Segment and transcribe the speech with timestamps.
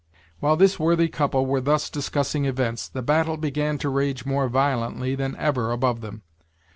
[0.39, 5.13] While this worthy couple were thus discussing events, the battle began to rage more violently
[5.13, 6.23] than ever above them.